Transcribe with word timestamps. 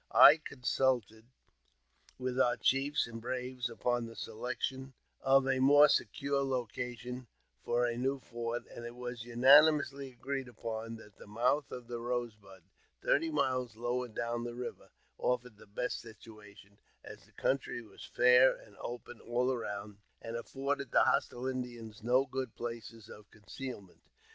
I 0.15 0.37
consulted 0.37 1.25
with 2.17 2.39
our 2.39 2.57
chiefs 2.57 3.05
and 3.05 3.21
braves 3.21 3.69
upon 3.69 4.07
the 4.07 4.15
selection 4.15 4.95
of 5.21 5.47
a 5.47 5.59
more 5.59 5.87
secure 5.89 6.41
location 6.41 7.27
for 7.63 7.85
a 7.85 7.95
new 7.97 8.17
fort, 8.19 8.63
and 8.75 8.83
it 8.83 8.95
was 8.95 9.23
unanimously 9.25 10.13
agreed 10.13 10.47
upon 10.47 10.95
that 10.95 11.17
the 11.17 11.27
mouth 11.27 11.71
of 11.71 11.85
the 11.85 11.99
Eose 11.99 12.41
Bud, 12.41 12.63
thirty 13.03 13.29
miles 13.29 13.75
lower 13.75 14.07
down 14.07 14.43
the 14.43 14.55
river, 14.55 14.89
offered 15.19 15.57
the 15.57 15.67
best 15.67 15.99
situation, 15.99 16.79
as 17.03 17.25
the 17.27 17.31
country 17.33 17.83
was 17.83 18.03
fair 18.03 18.55
and 18.55 18.75
open 18.79 19.19
all 19.19 19.55
round, 19.55 19.99
and 20.19 20.35
afforded 20.35 20.89
the 20.89 21.03
hostile 21.03 21.45
Indians 21.45 22.01
no 22.01 22.25
good 22.25 22.55
places 22.55 23.07
of 23.07 23.29
concealment. 23.29 24.01